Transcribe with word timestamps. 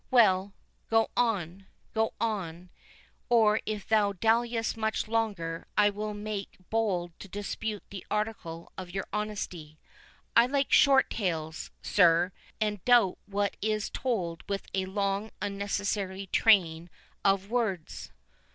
"Well, 0.09 0.55
go 0.89 1.11
on—go 1.15 2.11
on—or 2.19 3.59
if 3.67 3.87
thou 3.87 4.13
dalliest 4.13 4.75
much 4.75 5.07
longer, 5.07 5.67
I 5.77 5.91
will 5.91 6.15
make 6.15 6.57
bold 6.71 7.11
to 7.19 7.27
dispute 7.27 7.83
the 7.91 8.03
article 8.09 8.71
of 8.79 8.89
your 8.89 9.05
honesty. 9.13 9.77
I 10.35 10.47
like 10.47 10.71
short 10.71 11.11
tales, 11.11 11.69
sir, 11.83 12.31
and 12.59 12.83
doubt 12.83 13.19
what 13.27 13.55
is 13.61 13.91
told 13.91 14.41
with 14.49 14.65
a 14.73 14.85
long 14.87 15.29
unnecessary 15.39 16.25
train 16.25 16.89
of 17.23 17.51
words." 17.51 18.09